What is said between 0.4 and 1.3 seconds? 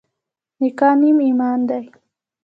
نکاح نیم